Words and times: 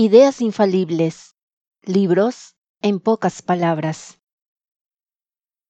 Ideas 0.00 0.40
infalibles. 0.40 1.34
Libros 1.82 2.54
en 2.82 3.00
pocas 3.00 3.42
palabras. 3.42 4.20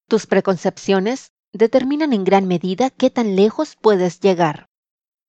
Tus 0.07 0.27
preconcepciones 0.27 1.33
determinan 1.55 2.13
en 2.13 2.25
gran 2.25 2.47
medida 2.47 2.91
qué 2.91 3.09
tan 3.09 3.37
lejos 3.37 3.75
puedes 3.81 4.21
llegar. 4.21 4.69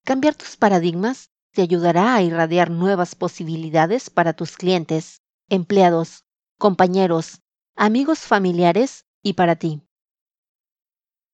Cambiar 0.03 0.35
tus 0.35 0.57
paradigmas 0.57 1.29
te 1.53 1.61
ayudará 1.61 2.13
a 2.13 2.21
irradiar 2.23 2.71
nuevas 2.71 3.15
posibilidades 3.15 4.09
para 4.09 4.33
tus 4.33 4.57
clientes, 4.57 5.21
empleados, 5.47 6.25
compañeros, 6.57 7.39
amigos 7.77 8.19
familiares 8.19 9.05
y 9.23 9.31
para 9.31 9.55
ti. 9.55 9.81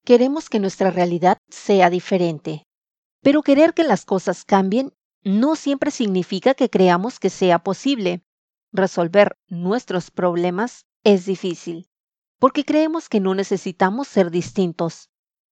Queremos 0.03 0.51
que 0.51 0.59
nuestra 0.59 0.91
realidad 0.91 1.39
sea 1.49 1.89
diferente, 1.89 2.67
pero 3.23 3.41
querer 3.41 3.73
que 3.73 3.83
las 3.83 4.05
cosas 4.05 4.45
cambien 4.45 4.93
no 5.25 5.55
siempre 5.55 5.89
significa 5.89 6.53
que 6.53 6.69
creamos 6.69 7.19
que 7.19 7.31
sea 7.31 7.59
posible. 7.59 8.23
Resolver 8.71 9.37
nuestros 9.47 10.11
problemas 10.11 10.85
es 11.03 11.25
difícil, 11.25 11.89
porque 12.37 12.63
creemos 12.63 13.09
que 13.09 13.19
no 13.19 13.33
necesitamos 13.33 14.07
ser 14.07 14.29
distintos. 14.29 15.09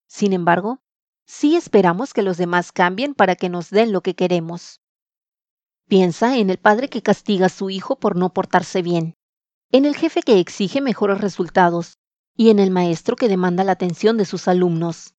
Sin 0.08 0.32
embargo, 0.32 0.84
sí 1.26 1.56
esperamos 1.56 2.14
que 2.14 2.22
los 2.22 2.38
demás 2.38 2.72
cambien 2.72 3.16
para 3.16 3.36
que 3.36 3.50
nos 3.50 3.72
den 3.72 3.92
lo 3.92 4.02
que 4.02 4.16
queremos. 4.16 4.80
Piensa 5.88 6.38
en 6.38 6.52
el 6.52 6.60
padre 6.60 6.88
que 6.88 7.02
castiga 7.02 7.48
a 7.48 7.50
su 7.50 7.72
hijo 7.72 8.00
por 8.00 8.16
no 8.16 8.32
portarse 8.32 8.84
bien, 8.84 9.16
en 9.72 9.86
el 9.86 9.96
jefe 9.96 10.22
que 10.22 10.40
exige 10.40 10.82
mejores 10.82 11.20
resultados 11.20 11.98
y 12.36 12.52
en 12.52 12.60
el 12.60 12.70
maestro 12.70 13.16
que 13.16 13.28
demanda 13.28 13.64
la 13.64 13.72
atención 13.72 14.18
de 14.18 14.26
sus 14.26 14.48
alumnos. 14.48 15.16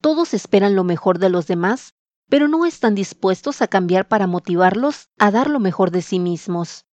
Todos 0.00 0.34
esperan 0.34 0.76
lo 0.76 0.84
mejor 0.84 1.18
de 1.18 1.30
los 1.30 1.48
demás 1.48 1.94
pero 2.28 2.48
no 2.48 2.66
están 2.66 2.94
dispuestos 2.94 3.62
a 3.62 3.68
cambiar 3.68 4.06
para 4.08 4.26
motivarlos 4.26 5.08
a 5.18 5.30
dar 5.30 5.48
lo 5.48 5.60
mejor 5.60 5.90
de 5.90 6.02
sí 6.02 6.18
mismos. 6.18 6.84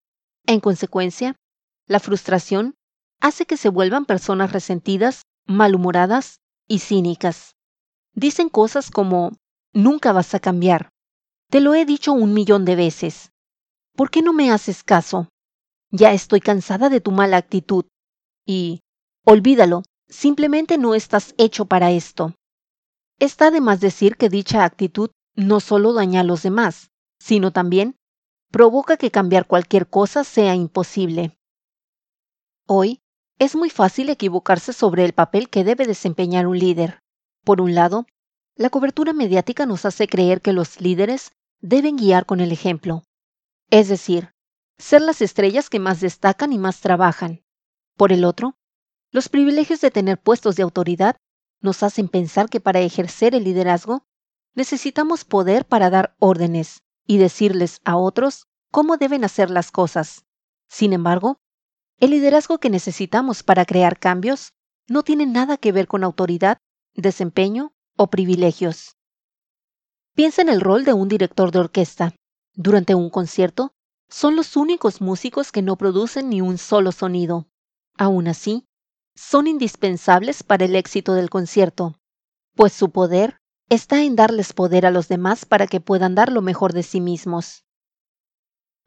En 0.46 0.60
consecuencia, 0.60 1.36
la 1.88 2.00
frustración 2.00 2.76
hace 3.20 3.46
que 3.46 3.58
se 3.58 3.70
vuelvan 3.70 4.06
personas 4.06 4.52
resentidas, 4.52 5.24
malhumoradas 5.46 6.40
y 6.68 6.80
cínicas. 6.80 7.56
Dicen 8.14 8.50
cosas 8.50 8.92
como, 8.92 9.32
nunca 9.74 10.14
vas 10.14 10.34
a 10.34 10.40
cambiar. 10.40 10.90
Te 11.50 11.60
lo 11.60 11.76
he 11.76 11.86
dicho 11.86 12.14
un 12.14 12.34
millón 12.34 12.66
de 12.66 12.76
veces. 12.76 13.32
¿Por 13.96 14.10
qué 14.10 14.22
no 14.22 14.34
me 14.34 14.52
haces 14.52 14.84
caso? 14.84 15.30
Ya 15.92 16.14
estoy 16.14 16.40
cansada 16.40 16.90
de 16.90 17.02
tu 17.02 17.12
mala 17.12 17.38
actitud. 17.38 17.86
Y, 18.46 18.82
olvídalo, 19.26 19.84
simplemente 20.08 20.78
no 20.78 20.96
estás 20.96 21.34
hecho 21.38 21.66
para 21.66 21.92
esto. 21.92 22.34
Está 23.20 23.52
de 23.52 23.62
más 23.62 23.80
decir 23.80 24.18
que 24.18 24.30
dicha 24.30 24.66
actitud 24.66 25.12
no 25.36 25.60
solo 25.60 25.94
daña 25.94 26.22
a 26.22 26.24
los 26.24 26.44
demás, 26.44 26.92
sino 27.20 27.52
también 27.52 27.96
provoca 28.52 28.98
que 28.98 29.12
cambiar 29.12 29.48
cualquier 29.48 29.88
cosa 29.88 30.24
sea 30.24 30.56
imposible. 30.56 31.38
Hoy 32.68 33.02
es 33.38 33.56
muy 33.56 33.70
fácil 33.70 34.10
equivocarse 34.10 34.74
sobre 34.74 35.04
el 35.04 35.14
papel 35.14 35.50
que 35.50 35.64
debe 35.64 35.86
desempeñar 35.86 36.48
un 36.48 36.58
líder. 36.58 37.00
Por 37.44 37.62
un 37.62 37.76
lado, 37.76 38.06
la 38.56 38.70
cobertura 38.70 39.12
mediática 39.12 39.66
nos 39.66 39.86
hace 39.86 40.08
creer 40.08 40.42
que 40.42 40.54
los 40.54 40.80
líderes 40.80 41.34
deben 41.60 41.98
guiar 41.98 42.26
con 42.26 42.40
el 42.40 42.52
ejemplo, 42.52 43.04
es 43.70 43.90
decir, 43.90 44.32
ser 44.78 45.02
las 45.02 45.22
estrellas 45.22 45.70
que 45.70 45.80
más 45.80 46.00
destacan 46.00 46.54
y 46.54 46.58
más 46.58 46.80
trabajan. 46.80 47.44
Por 47.98 48.12
el 48.12 48.24
otro, 48.24 48.56
los 49.12 49.30
privilegios 49.30 49.82
de 49.82 49.92
tener 49.92 50.18
puestos 50.18 50.56
de 50.56 50.64
autoridad 50.64 51.18
nos 51.62 51.84
hacen 51.84 52.08
pensar 52.08 52.50
que 52.50 52.60
para 52.60 52.80
ejercer 52.80 53.36
el 53.36 53.44
liderazgo 53.44 54.06
necesitamos 54.56 55.26
poder 55.26 55.66
para 55.66 55.90
dar 55.90 56.16
órdenes 56.20 56.84
y 57.06 57.18
decirles 57.18 57.82
a 57.84 57.98
otros 57.98 58.48
cómo 58.72 58.98
deben 58.98 59.24
hacer 59.24 59.50
las 59.52 59.72
cosas. 59.72 60.26
Sin 60.68 60.94
embargo, 60.94 61.38
el 62.00 62.12
liderazgo 62.12 62.58
que 62.58 62.70
necesitamos 62.70 63.44
para 63.44 63.66
crear 63.66 64.00
cambios 64.00 64.54
no 64.88 65.04
tiene 65.04 65.26
nada 65.26 65.58
que 65.58 65.72
ver 65.72 65.88
con 65.88 66.04
autoridad, 66.04 66.58
desempeño 66.94 67.74
o 67.96 68.08
privilegios. 68.08 68.96
Piensa 70.14 70.42
en 70.42 70.50
el 70.50 70.62
rol 70.62 70.86
de 70.86 70.94
un 70.94 71.08
director 71.08 71.52
de 71.52 71.60
orquesta. 71.60 72.14
Durante 72.54 72.96
un 72.96 73.10
concierto, 73.10 73.74
son 74.10 74.36
los 74.36 74.56
únicos 74.56 75.02
músicos 75.02 75.52
que 75.52 75.62
no 75.62 75.78
producen 75.78 76.30
ni 76.30 76.42
un 76.42 76.58
solo 76.58 76.92
sonido. 76.92 77.48
Aún 77.98 78.28
así, 78.28 78.66
son 79.16 79.48
indispensables 79.48 80.44
para 80.44 80.66
el 80.66 80.76
éxito 80.76 81.14
del 81.14 81.30
concierto, 81.30 82.00
pues 82.56 82.74
su 82.74 82.92
poder 82.92 83.40
está 83.70 84.04
en 84.04 84.16
darles 84.16 84.54
poder 84.54 84.86
a 84.86 84.92
los 84.92 85.08
demás 85.08 85.46
para 85.46 85.68
que 85.68 85.82
puedan 85.82 86.16
dar 86.16 86.32
lo 86.32 86.42
mejor 86.42 86.74
de 86.74 86.84
sí 86.84 87.02
mismos. 87.02 87.66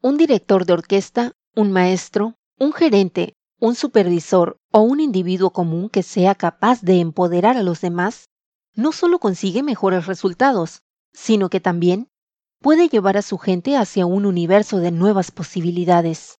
Un 0.01 0.17
director 0.17 0.65
de 0.65 0.73
orquesta, 0.73 1.33
un 1.55 1.71
maestro, 1.71 2.35
un 2.57 2.71
gerente, 2.71 3.35
un 3.59 3.75
supervisor 3.75 4.57
o 4.71 4.79
un 4.79 5.01
individuo 5.01 5.51
común 5.51 5.89
que 5.89 6.03
sea 6.03 6.33
capaz 6.35 6.81
de 6.81 7.01
empoderar 7.01 7.57
a 7.57 7.63
los 7.63 7.81
demás, 7.81 8.29
no 8.73 8.93
solo 8.93 9.19
consigue 9.19 9.63
mejores 9.63 10.05
resultados, 10.05 10.81
sino 11.11 11.49
que 11.49 11.59
también 11.59 12.07
puede 12.61 12.87
llevar 12.87 13.17
a 13.17 13.21
su 13.21 13.37
gente 13.37 13.75
hacia 13.75 14.05
un 14.05 14.25
universo 14.25 14.77
de 14.77 14.91
nuevas 14.91 15.31
posibilidades. 15.31 16.39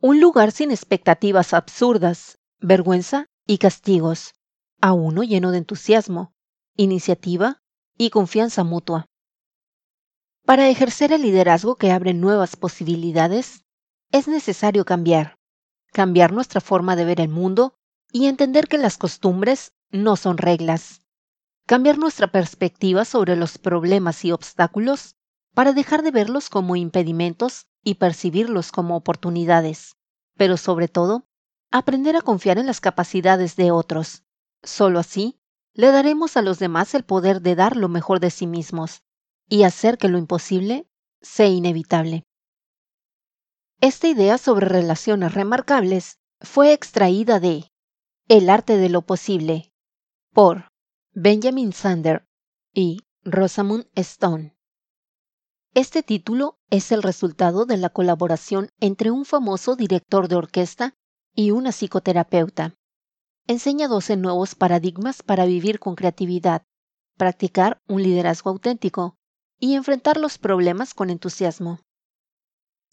Un 0.00 0.20
lugar 0.20 0.50
sin 0.50 0.72
expectativas 0.72 1.54
absurdas, 1.54 2.38
vergüenza 2.58 3.26
y 3.46 3.58
castigos, 3.58 4.34
a 4.80 4.92
uno 4.92 5.22
lleno 5.22 5.52
de 5.52 5.58
entusiasmo, 5.58 6.32
iniciativa 6.76 7.60
y 7.98 8.10
confianza 8.10 8.64
mutua. 8.64 9.06
Para 10.46 10.68
ejercer 10.68 11.12
el 11.12 11.22
liderazgo 11.22 11.76
que 11.76 11.90
abre 11.90 12.14
nuevas 12.14 12.56
posibilidades, 12.56 13.64
es 14.12 14.28
necesario 14.28 14.86
cambiar, 14.86 15.36
cambiar 15.92 16.32
nuestra 16.32 16.60
forma 16.60 16.96
de 16.96 17.04
ver 17.04 17.20
el 17.20 17.28
mundo 17.28 17.74
y 18.12 18.26
entender 18.26 18.68
que 18.68 18.78
las 18.78 18.96
costumbres 18.96 19.72
no 19.90 20.16
son 20.16 20.38
reglas, 20.38 21.02
cambiar 21.66 21.98
nuestra 21.98 22.28
perspectiva 22.28 23.04
sobre 23.04 23.36
los 23.36 23.58
problemas 23.58 24.24
y 24.24 24.32
obstáculos 24.32 25.16
para 25.52 25.72
dejar 25.72 26.02
de 26.02 26.12
verlos 26.12 26.48
como 26.48 26.76
impedimentos 26.76 27.66
y 27.82 27.94
percibirlos 27.94 28.70
como 28.72 28.96
oportunidades, 28.96 29.96
pero 30.36 30.56
sobre 30.56 30.88
todo, 30.88 31.26
aprender 31.70 32.16
a 32.16 32.22
confiar 32.22 32.58
en 32.58 32.66
las 32.66 32.80
capacidades 32.80 33.56
de 33.56 33.70
otros. 33.70 34.22
Solo 34.62 34.98
así 34.98 35.37
le 35.78 35.92
daremos 35.92 36.36
a 36.36 36.42
los 36.42 36.58
demás 36.58 36.92
el 36.96 37.04
poder 37.04 37.40
de 37.40 37.54
dar 37.54 37.76
lo 37.76 37.88
mejor 37.88 38.18
de 38.18 38.32
sí 38.32 38.48
mismos 38.48 39.04
y 39.48 39.62
hacer 39.62 39.96
que 39.96 40.08
lo 40.08 40.18
imposible 40.18 40.88
sea 41.20 41.46
inevitable. 41.46 42.24
Esta 43.80 44.08
idea 44.08 44.38
sobre 44.38 44.66
relaciones 44.66 45.34
remarcables 45.34 46.18
fue 46.40 46.72
extraída 46.72 47.38
de 47.38 47.70
El 48.26 48.50
arte 48.50 48.76
de 48.76 48.88
lo 48.88 49.02
posible 49.02 49.72
por 50.32 50.66
Benjamin 51.12 51.72
Sander 51.72 52.26
y 52.74 53.06
Rosamund 53.22 53.86
Stone. 53.94 54.56
Este 55.74 56.02
título 56.02 56.58
es 56.70 56.90
el 56.90 57.04
resultado 57.04 57.66
de 57.66 57.76
la 57.76 57.90
colaboración 57.90 58.70
entre 58.80 59.12
un 59.12 59.24
famoso 59.24 59.76
director 59.76 60.26
de 60.26 60.34
orquesta 60.34 60.96
y 61.36 61.52
una 61.52 61.70
psicoterapeuta 61.70 62.77
enseña 63.48 63.88
12 63.88 64.18
nuevos 64.18 64.54
paradigmas 64.54 65.22
para 65.22 65.46
vivir 65.46 65.80
con 65.80 65.94
creatividad, 65.94 66.64
practicar 67.16 67.80
un 67.88 68.02
liderazgo 68.02 68.50
auténtico 68.50 69.16
y 69.58 69.74
enfrentar 69.74 70.18
los 70.18 70.36
problemas 70.36 70.92
con 70.92 71.08
entusiasmo. 71.08 71.80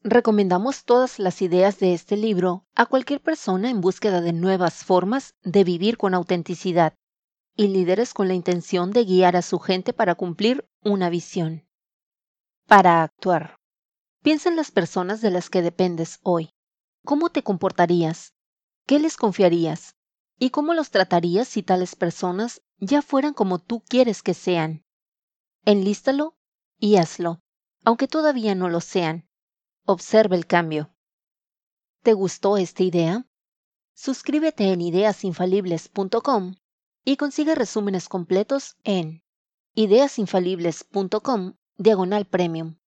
Recomendamos 0.01 0.85
todas 0.85 1.19
las 1.19 1.41
ideas 1.41 1.77
de 1.79 1.93
este 1.93 2.15
libro 2.15 2.65
a 2.73 2.85
cualquier 2.85 3.21
persona 3.21 3.69
en 3.69 3.81
búsqueda 3.81 4.21
de 4.21 4.31
nuevas 4.31 4.85
formas 4.85 5.33
de 5.43 5.65
vivir 5.65 5.97
con 5.97 6.13
autenticidad 6.13 6.93
y 7.57 7.67
líderes 7.67 8.13
con 8.13 8.29
la 8.29 8.33
intención 8.33 8.91
de 8.91 9.03
guiar 9.03 9.35
a 9.35 9.41
su 9.41 9.59
gente 9.59 9.91
para 9.91 10.15
cumplir 10.15 10.65
una 10.83 11.09
visión. 11.09 11.67
Para 12.65 13.03
actuar. 13.03 13.57
Piensa 14.21 14.47
en 14.47 14.55
las 14.55 14.71
personas 14.71 15.19
de 15.19 15.31
las 15.31 15.49
que 15.49 15.61
dependes 15.61 16.19
hoy. 16.23 16.49
¿Cómo 17.03 17.29
te 17.29 17.43
comportarías? 17.43 18.33
¿Qué 18.87 18.99
les 18.99 19.17
confiarías? 19.17 19.94
¿Y 20.37 20.49
cómo 20.49 20.73
los 20.73 20.91
tratarías 20.91 21.47
si 21.47 21.63
tales 21.63 21.95
personas 21.95 22.61
ya 22.77 23.01
fueran 23.01 23.33
como 23.33 23.59
tú 23.59 23.81
quieres 23.81 24.21
que 24.21 24.33
sean? 24.33 24.83
Enlístalo 25.63 26.37
y 26.77 26.97
hazlo, 26.97 27.41
aunque 27.83 28.07
todavía 28.07 28.53
no 28.55 28.69
lo 28.69 28.81
sean. 28.81 29.29
Observa 29.85 30.35
el 30.35 30.45
cambio. 30.45 30.93
¿Te 32.03 32.13
gustó 32.13 32.57
esta 32.57 32.83
idea? 32.83 33.25
Suscríbete 33.93 34.71
en 34.73 34.81
ideasinfalibles.com 34.81 36.55
y 37.05 37.17
consigue 37.17 37.55
resúmenes 37.55 38.09
completos 38.09 38.75
en 38.83 39.23
ideasinfalibles.com 39.75 41.53
diagonal 41.77 42.25
premium. 42.25 42.77